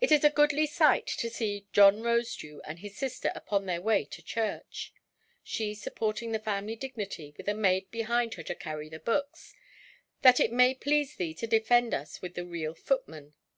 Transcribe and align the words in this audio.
It 0.00 0.10
is 0.10 0.24
a 0.24 0.30
goodly 0.30 0.64
sight 0.64 1.06
to 1.18 1.28
see 1.28 1.66
John 1.74 1.98
Rosedew 2.00 2.60
and 2.64 2.78
his 2.78 2.96
sister 2.96 3.30
upon 3.34 3.66
their 3.66 3.82
way 3.82 4.06
to 4.06 4.22
church. 4.22 4.90
She 5.44 5.74
supporting 5.74 6.32
the 6.32 6.38
family 6.38 6.76
dignity, 6.76 7.34
with 7.36 7.46
a 7.46 7.52
maid 7.52 7.90
behind 7.90 8.32
her 8.36 8.42
to 8.44 8.54
carry 8.54 8.88
the 8.88 8.98
books—that 9.00 10.40
it 10.40 10.50
may 10.50 10.74
please 10.74 11.16
thee 11.16 11.34
to 11.34 11.46
defend 11.46 11.92
us 11.92 12.22
with 12.22 12.38
a 12.38 12.44
real 12.46 12.72
footman! 12.72 13.34